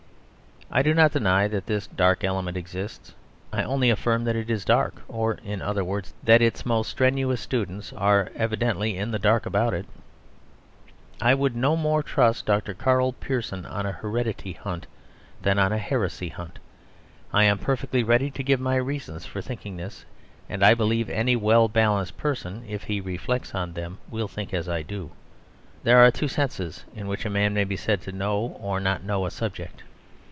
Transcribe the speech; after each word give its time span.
I 0.73 0.83
do 0.83 0.93
not 0.93 1.11
deny 1.11 1.49
that 1.49 1.65
this 1.65 1.87
dark 1.87 2.23
element 2.23 2.55
exists; 2.55 3.13
I 3.51 3.61
only 3.61 3.89
affirm 3.89 4.23
that 4.23 4.37
it 4.37 4.49
is 4.49 4.63
dark; 4.63 5.01
or, 5.09 5.33
in 5.43 5.61
other 5.61 5.83
words, 5.83 6.13
that 6.23 6.41
its 6.41 6.65
most 6.65 6.89
strenuous 6.89 7.41
students 7.41 7.91
are 7.91 8.29
evidently 8.37 8.95
in 8.95 9.11
the 9.11 9.19
dark 9.19 9.45
about 9.45 9.73
it. 9.73 9.85
I 11.19 11.33
would 11.33 11.57
no 11.57 11.75
more 11.75 12.01
trust 12.01 12.45
Dr. 12.45 12.73
Karl 12.73 13.11
Pearson 13.11 13.65
on 13.65 13.85
a 13.85 13.91
heredity 13.91 14.53
hunt 14.53 14.87
than 15.41 15.59
on 15.59 15.73
a 15.73 15.77
heresy 15.77 16.29
hunt. 16.29 16.57
I 17.33 17.43
am 17.43 17.57
perfectly 17.57 18.01
ready 18.01 18.31
to 18.31 18.41
give 18.41 18.61
my 18.61 18.77
reasons 18.77 19.25
for 19.25 19.41
thinking 19.41 19.75
this; 19.75 20.05
and 20.47 20.63
I 20.63 20.73
believe 20.73 21.09
any 21.09 21.35
well 21.35 21.67
balanced 21.67 22.15
person, 22.15 22.63
if 22.65 22.83
he 22.85 23.01
reflects 23.01 23.53
on 23.53 23.73
them, 23.73 23.97
will 24.09 24.29
think 24.29 24.53
as 24.53 24.69
I 24.69 24.83
do. 24.83 25.11
There 25.83 25.97
are 25.99 26.11
two 26.11 26.29
senses 26.29 26.85
in 26.95 27.07
which 27.09 27.25
a 27.25 27.29
man 27.29 27.53
may 27.53 27.65
be 27.65 27.75
said 27.75 27.99
to 28.03 28.13
know 28.13 28.55
or 28.61 28.79
not 28.79 29.03
know 29.03 29.25
a 29.25 29.31
subject. 29.31 29.83